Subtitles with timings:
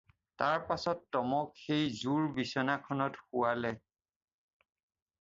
[0.41, 3.77] তাৰ পাছত টমক সেই জুৰ বিছনাখনত শুৱালে।